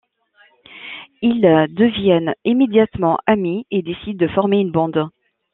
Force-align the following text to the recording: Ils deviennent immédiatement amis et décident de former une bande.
Ils 1.21 1.41
deviennent 1.75 2.33
immédiatement 2.43 3.19
amis 3.27 3.67
et 3.69 3.83
décident 3.83 4.25
de 4.25 4.31
former 4.31 4.57
une 4.61 4.71
bande. 4.71 5.11